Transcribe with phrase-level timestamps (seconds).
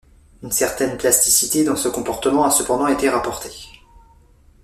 [0.41, 3.51] Une certaine plasticité dans ce comportement a cependant été rapportée.